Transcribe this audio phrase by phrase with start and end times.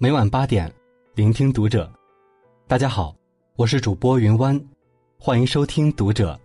[0.00, 0.72] 每晚八点，
[1.16, 1.92] 聆听读者。
[2.68, 3.12] 大家好，
[3.56, 4.64] 我是主播云湾，
[5.18, 6.38] 欢迎收听读者。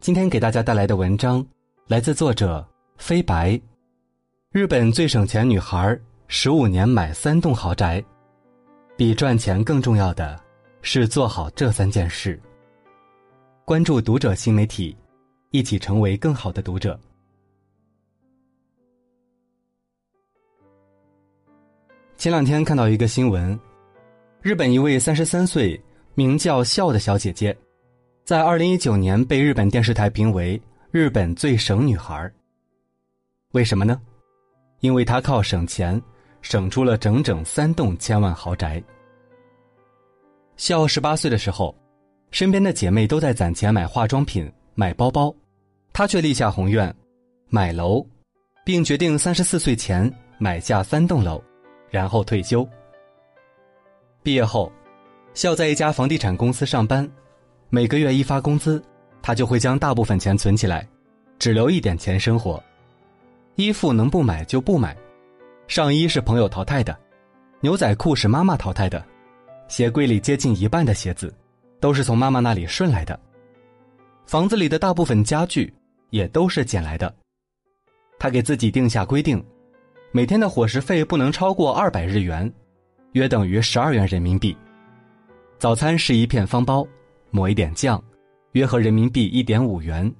[0.00, 1.46] 今天给大家带来的文章
[1.88, 2.66] 来自作者
[2.96, 3.60] 飞白。
[4.50, 5.94] 日本最省钱女孩
[6.26, 8.02] 十五年买三栋豪宅，
[8.96, 10.40] 比赚钱更重要的
[10.80, 12.40] 是做好这三件事。
[13.66, 14.96] 关注读者新媒体，
[15.50, 16.98] 一起成为更好的读者。
[22.18, 23.56] 前两天看到一个新闻，
[24.42, 25.80] 日本一位三十三岁
[26.16, 27.56] 名叫笑的小姐姐，
[28.24, 32.28] 在二零一九年被日本电视台评为日本最省女孩。
[33.52, 34.00] 为什么呢？
[34.80, 36.02] 因为她靠省钱，
[36.42, 38.82] 省出了整整三栋千万豪宅。
[40.56, 41.72] 笑十八岁的时候，
[42.32, 45.32] 身边的姐妹都在攒钱买化妆品、买包包，
[45.92, 46.92] 她却立下宏愿，
[47.48, 48.04] 买楼，
[48.64, 51.40] 并决定三十四岁前买下三栋楼。
[51.90, 52.66] 然后退休。
[54.22, 54.70] 毕业后，
[55.34, 57.08] 笑在一家房地产公司上班，
[57.70, 58.82] 每个月一发工资，
[59.22, 60.86] 他就会将大部分钱存起来，
[61.38, 62.62] 只留一点钱生活。
[63.54, 64.96] 衣服能不买就不买，
[65.66, 66.96] 上衣是朋友淘汰的，
[67.60, 69.04] 牛仔裤是妈妈淘汰的，
[69.68, 71.34] 鞋柜里接近一半的鞋子，
[71.80, 73.18] 都是从妈妈那里顺来的。
[74.26, 75.72] 房子里的大部分家具
[76.10, 77.14] 也都是捡来的。
[78.18, 79.42] 他给自己定下规定。
[80.10, 82.50] 每天的伙食费不能超过二百日元，
[83.12, 84.56] 约等于十二元人民币。
[85.58, 86.86] 早餐是一片方包，
[87.30, 88.02] 抹一点酱，
[88.52, 90.10] 约合人民币一点五元。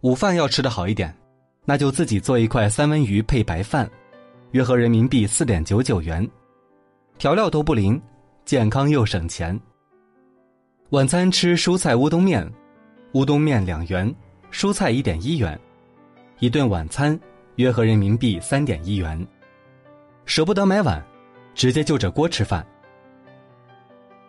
[0.00, 1.14] 午饭要吃的好一点，
[1.66, 3.88] 那就自己做一块三文鱼配白饭，
[4.52, 6.26] 约合人民币四点九九元。
[7.18, 8.00] 调料都不灵，
[8.46, 9.58] 健康又省钱。
[10.90, 12.50] 晚餐吃蔬菜乌冬面，
[13.12, 14.12] 乌冬面两元，
[14.50, 15.60] 蔬菜一点一元，
[16.38, 17.18] 一顿晚餐。
[17.56, 19.26] 约合人民币三点一元，
[20.24, 21.04] 舍不得买碗，
[21.54, 22.66] 直接就着锅吃饭。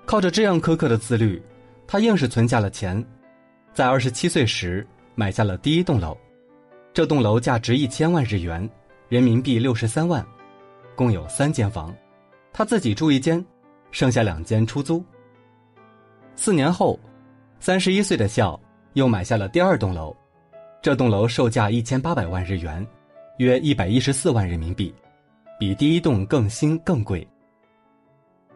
[0.05, 1.41] 靠着这样苛刻的自律，
[1.87, 3.03] 他硬是存下了钱，
[3.73, 6.15] 在二十七岁时买下了第一栋楼。
[6.93, 8.69] 这栋楼价值一千万日元，
[9.09, 10.23] 人民币六十三万，
[10.95, 11.93] 共有三间房，
[12.53, 13.43] 他自己住一间，
[13.89, 15.03] 剩下两间出租。
[16.35, 16.99] 四年后，
[17.59, 18.59] 三十一岁的笑
[18.93, 20.15] 又买下了第二栋楼，
[20.79, 22.85] 这栋楼售价一千八百万日元。
[23.37, 24.93] 约一百一十四万人民币，
[25.59, 27.27] 比第一栋更新更贵。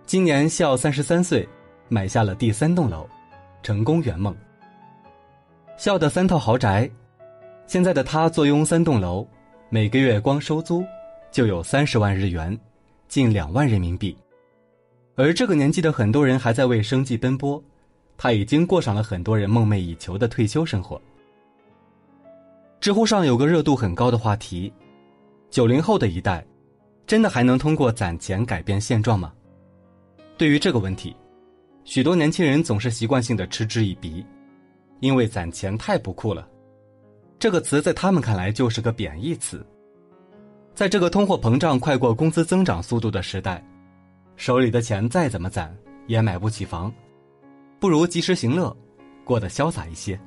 [0.05, 1.47] 今年孝三十三岁，
[1.89, 3.05] 买下了第三栋楼，
[3.61, 4.33] 成功圆梦。
[5.75, 6.89] 孝的三套豪宅，
[7.67, 9.27] 现在的他坐拥三栋楼，
[9.69, 10.81] 每个月光收租
[11.29, 12.57] 就有三十万日元，
[13.09, 14.17] 近两万人民币。
[15.15, 17.61] 而这个年纪的很多人还在为生计奔波，
[18.15, 21.01] 他已经过上了很多人梦寐以求的退休生活。
[22.81, 24.71] 知乎上有个热度很高的话题：
[25.49, 26.45] 九零后的一代，
[27.05, 29.33] 真的还能通过攒钱改变现状吗？
[30.37, 31.13] 对于这个问题，
[31.83, 34.25] 许多年轻人总是习惯性的嗤之以鼻，
[35.01, 36.47] 因为攒钱太不酷了。
[37.37, 39.65] 这个词在他们看来就是个贬义词。
[40.73, 43.61] 在这个通货膨胀快过工资增长速度的时代，
[44.37, 45.75] 手里的钱再怎么攒
[46.07, 46.89] 也买不起房，
[47.77, 48.73] 不如及时行乐，
[49.25, 50.17] 过得潇洒一些。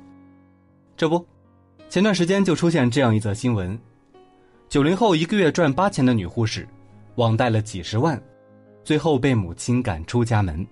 [0.95, 1.25] 这不。
[1.93, 3.79] 前段时间就出现这样一则新闻：
[4.67, 6.67] 九零后一个月赚八千的女护士，
[7.17, 8.19] 网贷了几十万，
[8.83, 10.65] 最后被母亲赶出家门。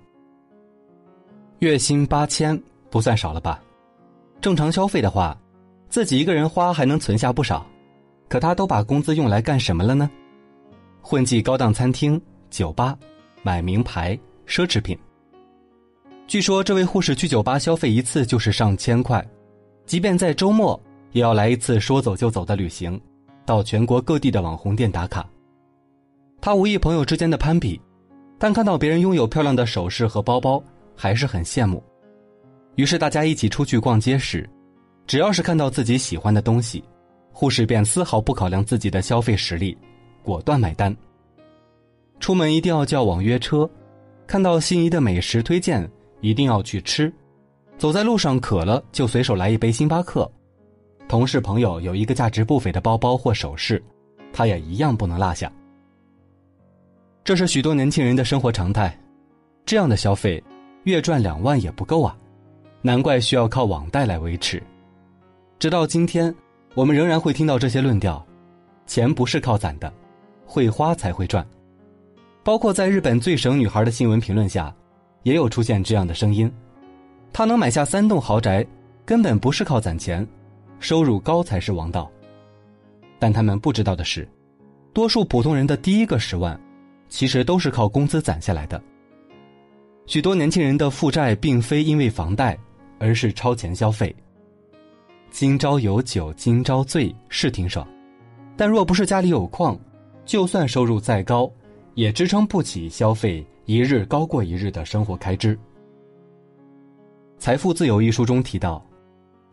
[1.59, 2.59] 月薪八千
[2.89, 3.61] 不算少了吧？
[4.41, 5.39] 正常消费的话，
[5.89, 7.63] 自己一个人花还能存下不少。
[8.27, 10.09] 可她都把工资用来干什么了呢？
[11.03, 12.97] 混迹高档餐厅、酒吧，
[13.43, 14.17] 买名牌
[14.47, 14.97] 奢侈品。
[16.25, 19.23] 据说这位护士去酒吧消费一次就是上千块，
[19.85, 20.81] 即便在周末。
[21.11, 22.99] 也要来一次说走就走的旅行，
[23.45, 25.27] 到全国各地的网红店打卡。
[26.39, 27.79] 他无意朋友之间的攀比，
[28.39, 30.63] 但看到别人拥有漂亮的首饰和包包，
[30.95, 31.83] 还是很羡慕。
[32.75, 34.49] 于是大家一起出去逛街时，
[35.05, 36.83] 只要是看到自己喜欢的东西，
[37.31, 39.77] 护士便丝毫不考量自己的消费实力，
[40.23, 40.95] 果断买单。
[42.19, 43.69] 出门一定要叫网约车，
[44.25, 45.87] 看到心仪的美食推荐
[46.21, 47.11] 一定要去吃，
[47.77, 50.31] 走在路上渴了就随手来一杯星巴克。
[51.11, 53.83] 同事朋友有一个价值不菲的包包或首饰，
[54.31, 55.51] 他也一样不能落下。
[57.21, 58.97] 这是许多年轻人的生活常态，
[59.65, 60.41] 这样的消费，
[60.85, 62.15] 月赚两万也不够啊，
[62.81, 64.63] 难怪需要靠网贷来维持。
[65.59, 66.33] 直到今天，
[66.75, 68.25] 我们仍然会听到这些论调：
[68.85, 69.91] 钱不是靠攒的，
[70.45, 71.45] 会花才会赚。
[72.41, 74.73] 包括在日本最省女孩的新闻评论下，
[75.23, 76.49] 也有出现这样的声音：
[77.33, 78.65] 她能买下三栋豪宅，
[79.05, 80.25] 根本不是靠攒钱。
[80.81, 82.11] 收入高才是王道，
[83.19, 84.27] 但他们不知道的是，
[84.93, 86.59] 多数普通人的第一个十万，
[87.07, 88.81] 其实都是靠工资攒下来的。
[90.07, 92.57] 许多年轻人的负债并非因为房贷，
[92.97, 94.13] 而是超前消费。
[95.29, 97.87] 今朝有酒今朝醉是挺爽，
[98.57, 99.79] 但若不是家里有矿，
[100.25, 101.49] 就算收入再高，
[101.93, 105.55] 也支撑不起消费一日高过一日的生活开支。
[107.37, 108.83] 《财富自由》一书中提到，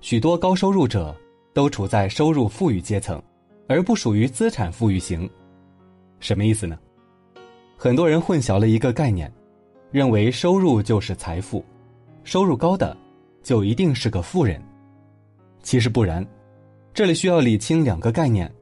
[0.01, 1.15] 许多高收入者
[1.53, 3.21] 都处在收入富裕阶层，
[3.69, 5.29] 而不属于资产富裕型。
[6.21, 6.79] 什么意思呢？
[7.77, 9.33] 很多人混淆了一个概念，
[9.91, 11.65] 认为收入就是财富，
[12.23, 12.97] 收入高的
[13.43, 14.63] 就一定是个富人。
[15.63, 16.27] 其实不然，
[16.95, 18.53] 这里需要理清两个概念：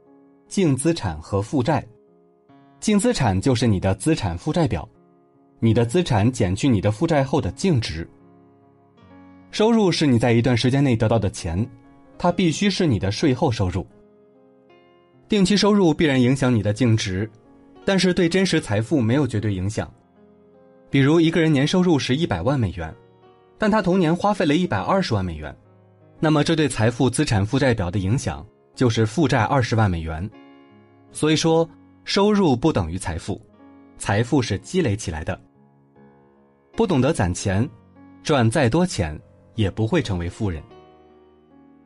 [0.48, 1.86] 净资产和负债。
[2.80, 4.88] 净资产就是你的资产负债表，
[5.60, 8.08] 你的资产减去你的负债后的净值。
[9.50, 11.68] 收入是你在一段时间内得到的钱，
[12.18, 13.86] 它必须是你的税后收入。
[15.28, 17.30] 定期收入必然影响你的净值。
[17.88, 19.88] 但是对真实财富没有绝对影响，
[20.90, 22.92] 比如一个人年收入是一百万美元，
[23.58, 25.56] 但他同年花费了一百二十万美元，
[26.18, 28.44] 那么这对财富资产负债表的影响
[28.74, 30.28] 就是负债二十万美元。
[31.12, 31.68] 所以说，
[32.02, 33.40] 收入不等于财富，
[33.98, 35.40] 财富是积累起来的。
[36.72, 37.70] 不懂得攒钱，
[38.24, 39.16] 赚再多钱
[39.56, 40.62] 也不会成为富人。《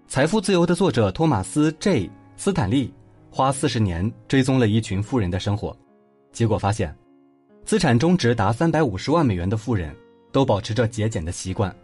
[0.07, 2.93] 财富自由》的作者托马斯 ·J· 斯坦利
[3.31, 5.75] 花四十年追踪了一群富人的生活。
[6.33, 6.95] 结果发现，
[7.65, 9.97] 资产中值达三百五十万美元的富人，
[10.31, 11.75] 都保持着节俭的习惯。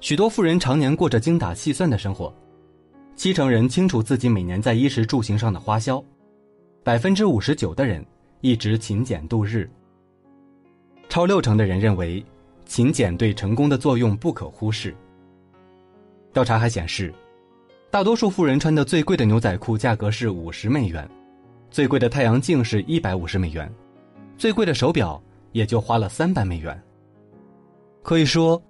[0.00, 2.34] 许多富人常年过着精打细算的生活，
[3.14, 6.02] 七成人清楚自己每年在衣食住行上的花销，
[6.82, 8.04] 百分之五十九的人
[8.40, 9.70] 一直勤俭度日。
[11.08, 12.24] 超六成的人认为，
[12.64, 14.96] 勤俭对成功的作用不可忽视。
[16.32, 17.12] 调查还显示，
[17.90, 21.08] 大多数富人穿的最贵的牛仔裤价格是五十美元。
[21.70, 23.70] 最贵的太阳镜是一百五十美元，
[24.36, 26.78] 最贵的手表也就花了三百美元。
[28.02, 28.62] 可以说，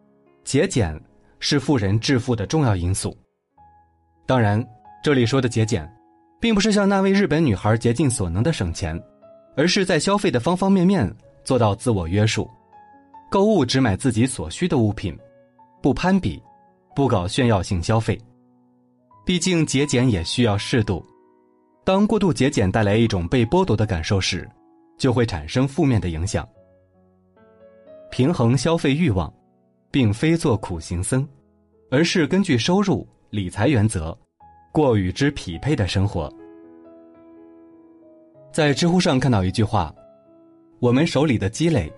[0.44, 1.00] 节俭
[1.41, 3.17] 是富人致富的重要因素。
[4.25, 4.65] 当然，
[5.03, 5.88] 这里说的节俭，
[6.41, 9.00] 并不是像那位日本女孩竭尽所能的省钱，
[9.56, 11.12] 而是在消费的方方面面
[11.43, 12.49] 做到自我约束，
[13.29, 15.19] 购物只买自己所需的物品，
[15.81, 16.41] 不攀比，
[16.94, 18.19] 不搞炫耀性消费。
[19.25, 21.05] 毕竟节俭也需要适度。
[21.85, 24.49] 当过度节俭带来一种被剥夺的感受时，
[24.99, 26.49] 就会产生负面的影响。
[28.11, 29.33] 平衡消费欲望，
[29.91, 31.27] 并非做苦行僧，
[31.91, 34.17] 而是根据收入理财原则，
[34.71, 36.33] 过与之匹配的生活。
[38.53, 39.94] 在知乎上看到一句话
[40.79, 41.91] ：“我们手里的积累，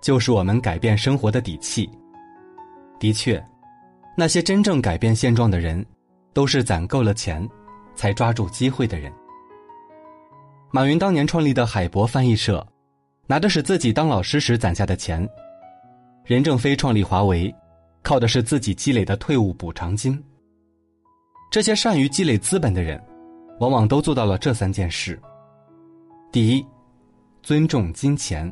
[0.00, 1.88] 就是我们改变生活的底气。”
[2.98, 3.42] 的确，
[4.14, 5.84] 那些真正改变现状的人，
[6.32, 7.48] 都是攒够了钱，
[7.94, 9.12] 才抓住机会的人。
[10.70, 12.66] 马云当年创立的海博翻译社，
[13.26, 15.26] 拿的是自己当老师时攒下的钱；
[16.24, 17.54] 任正非创立华为，
[18.02, 20.22] 靠的是自己积累的退伍补偿金。
[21.50, 23.02] 这些善于积累资本的人，
[23.60, 25.20] 往往都做到了这三件事：
[26.30, 26.66] 第一，
[27.42, 28.50] 尊重金钱。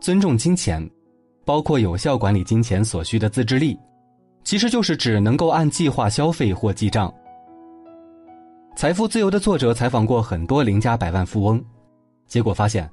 [0.00, 0.88] 尊重金钱，
[1.44, 3.78] 包括有效管理金钱所需的自制力，
[4.44, 7.12] 其实就是指能够按计划消费或记账。
[8.76, 11.64] 财富自由的作者采访过很多邻家百万富翁，
[12.26, 12.88] 结果发现，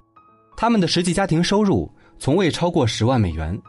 [0.55, 3.60] 他们的实际家庭收入从未超过十万美元，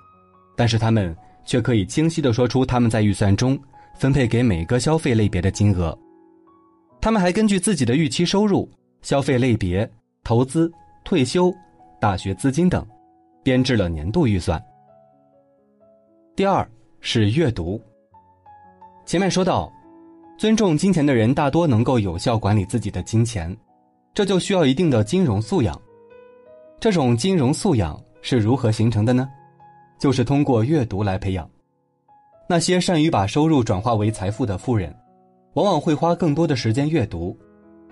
[0.57, 3.59] 但是他们却可以清晰的说出他们在预算中
[3.95, 5.99] 分配给每个消费类别的金额。
[7.01, 8.71] 他们还根据自己的预期收入、
[9.01, 9.91] 消费类别、
[10.23, 10.71] 投资、
[11.05, 11.53] 退休、
[11.99, 12.87] 大学资金等，
[13.43, 14.63] 编制了年度预算。
[16.37, 16.69] 第二
[17.03, 17.79] 是阅读。
[19.05, 19.71] 前面说到。
[20.39, 23.55] 尊重金钱的人大多能够有效管理自己的金钱，
[24.13, 25.81] 这就需要一定的金融素养。
[26.81, 29.29] 这种金融素养是如何形成的呢？
[30.01, 31.49] 就是通过阅读来培养。
[32.49, 34.93] 那些善于把收入转化为财富的富人，
[35.53, 37.39] 往往会花更多的时间阅读，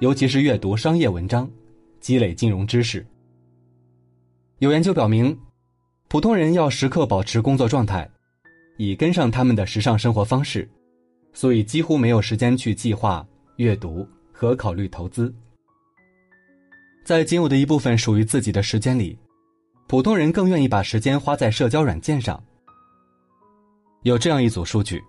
[0.01, 1.49] 尤其是阅读商业文章，
[2.01, 3.07] 积累金融知识。
[4.59, 5.39] 有研究表明，
[6.09, 8.11] 普通人要时刻保持工作状态，
[8.83, 10.67] 以跟上他们的时尚生活方式。
[11.35, 13.25] 所以几乎没有时间去计划、
[13.57, 15.33] 阅读和考虑投资。
[17.05, 19.17] 在仅有的一部分属于自己的时间里，
[19.87, 22.43] 普通人更愿意把时间花在社交软件上。
[24.03, 25.01] 有这样一组数据：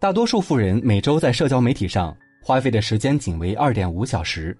[0.00, 4.56] 大多数富人每周在社交媒体上花费的时间仅为二点五小时，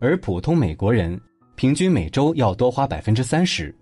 [0.00, 1.18] 而普通美国人
[1.54, 3.74] 平均每周要多花百分之三十，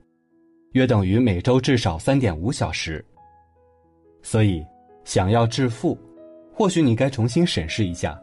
[0.72, 3.04] 约等于每周至少三点五小时。
[4.22, 4.64] 所以，
[5.04, 5.98] 想要致富。
[6.52, 8.20] 或许你该重新审视一下，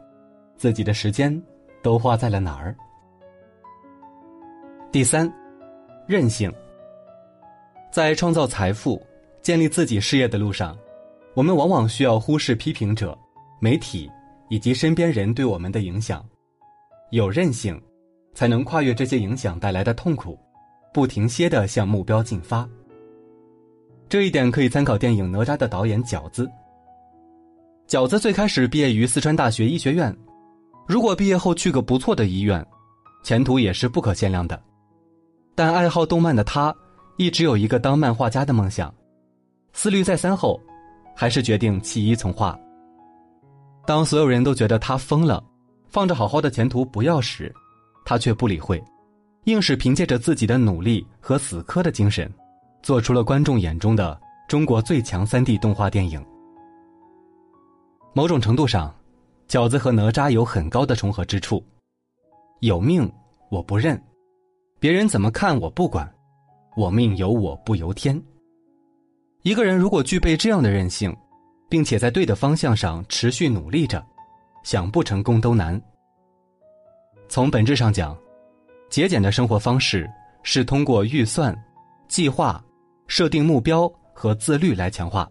[0.58, 1.42] 自己的时间
[1.82, 2.76] 都花在了哪儿。
[4.92, 5.32] 第三，
[6.06, 6.52] 韧性。
[7.92, 9.02] 在创造财富、
[9.42, 10.78] 建立自己事业的路上，
[11.34, 13.18] 我们往往需要忽视批评者、
[13.60, 14.12] 媒体
[14.50, 16.26] 以及身边人对我们的影响。
[17.12, 17.82] 有韧性，
[18.34, 20.38] 才能跨越这些影响带来的痛苦，
[20.94, 22.68] 不停歇地向目标进发。
[24.08, 26.50] 这一点可以参考电影《哪吒》的导演饺子。
[27.88, 30.16] 饺子最开始毕业于四川大学医学院，
[30.88, 32.66] 如果毕业后去个不错的医院，
[33.24, 34.62] 前途也是不可限量的。
[35.56, 36.76] 但爱好动漫的他，
[37.18, 38.94] 一直有一个当漫画家的梦想。
[39.74, 40.60] 思虑再三后，
[41.16, 42.58] 还是决定弃医从画。
[43.86, 45.44] 当所有人都觉得他疯了，
[45.88, 47.54] 放着好好的前途不要时，
[48.04, 48.84] 他却不理会，
[49.46, 52.32] 硬是凭借着自己的努力和死磕的精神。
[52.86, 54.16] 做出了观众眼中的
[54.48, 56.24] 中国最强三 D 动画电影。
[58.14, 58.94] 某种程度上，
[59.48, 61.66] 饺子和哪吒有很高的重合之处。
[62.60, 63.12] 有命
[63.50, 64.00] 我不认，
[64.80, 66.08] 别人怎么看我不管，
[66.78, 68.22] 我命由我不由天。
[69.42, 71.12] 一个人如果具备这样的韧性，
[71.68, 74.06] 并且在对的方向上持续努力着，
[74.62, 75.82] 想不成功都难。
[77.28, 78.16] 从本质上讲，
[78.92, 80.08] 节俭的生活方式
[80.44, 81.52] 是通过预算、
[82.08, 82.64] 计划。
[83.08, 85.30] 设定目标和自律来强化，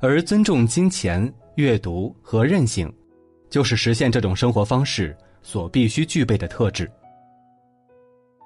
[0.00, 2.92] 而尊重金钱、阅读和韧性，
[3.50, 6.90] 就是实现这种生活方式所必须具备的特质。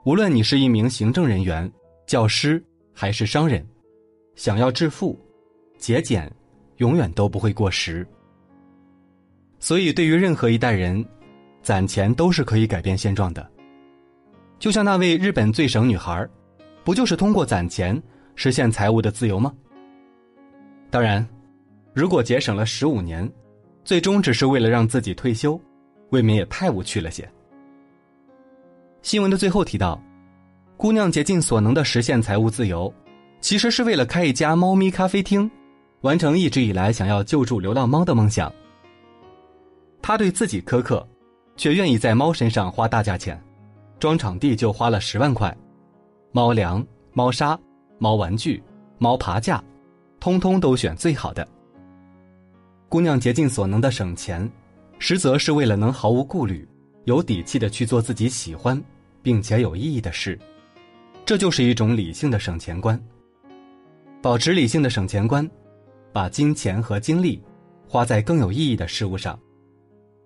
[0.04, 1.70] 无论你是一名行政人员、
[2.06, 3.66] 教师还是商人，
[4.34, 5.18] 想要致富，
[5.78, 6.30] 节俭
[6.76, 8.06] 永远都不会过时。
[9.58, 11.04] 所以，对于任何一代人，
[11.62, 13.50] 攒钱都是可以改变现状的。
[14.58, 16.26] 就像那位日本最省女孩。
[16.86, 18.00] 不就是通过攒钱
[18.36, 19.52] 实现财务的自由吗？
[20.88, 21.26] 当然，
[21.92, 23.28] 如果节省了十五年，
[23.82, 25.60] 最终只是为了让自己退休，
[26.10, 27.28] 未免也太无趣了些。
[29.02, 30.00] 新闻的最后提到，
[30.76, 32.94] 姑娘竭尽所能的实现财务自由，
[33.40, 35.50] 其实是为了开一家猫咪咖啡厅，
[36.02, 38.52] 完成一直以来想要救助流浪猫的梦想。
[40.00, 41.04] 她对自己苛刻，
[41.56, 43.42] 却愿意在猫身上花大价钱，
[43.98, 45.52] 装场地就花了十万块。
[46.36, 47.58] 猫粮、猫砂、
[47.98, 48.62] 猫玩具、
[48.98, 49.64] 猫爬架，
[50.20, 51.48] 通通都选最好的。
[52.90, 54.46] 姑娘竭尽所能的省钱，
[54.98, 56.68] 实则是为了能毫无顾虑、
[57.04, 58.78] 有底气的去做自己喜欢
[59.22, 60.38] 并且有意义的事。
[61.24, 63.02] 这就是一种理性的省钱观。
[64.20, 65.50] 保持理性的省钱观，
[66.12, 67.42] 把金钱和精力
[67.88, 69.40] 花在更有意义的事物上，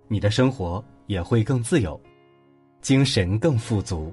[0.09, 2.01] 你的生活也会更自由，
[2.81, 4.13] 精神更富足。